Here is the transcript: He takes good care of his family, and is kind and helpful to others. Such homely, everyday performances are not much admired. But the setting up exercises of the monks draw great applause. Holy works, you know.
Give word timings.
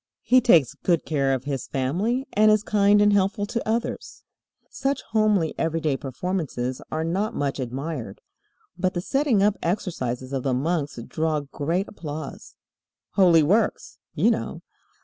He 0.23 0.41
takes 0.41 0.73
good 0.73 1.05
care 1.05 1.31
of 1.31 1.43
his 1.43 1.67
family, 1.67 2.25
and 2.33 2.49
is 2.49 2.63
kind 2.63 3.03
and 3.03 3.13
helpful 3.13 3.45
to 3.45 3.69
others. 3.69 4.23
Such 4.71 5.03
homely, 5.11 5.53
everyday 5.59 5.95
performances 5.95 6.81
are 6.91 7.03
not 7.03 7.35
much 7.35 7.59
admired. 7.59 8.19
But 8.75 8.95
the 8.95 9.01
setting 9.01 9.43
up 9.43 9.57
exercises 9.61 10.33
of 10.33 10.41
the 10.41 10.55
monks 10.55 10.97
draw 11.07 11.41
great 11.41 11.87
applause. 11.87 12.55
Holy 13.11 13.43
works, 13.43 13.99
you 14.15 14.31
know. 14.31 14.63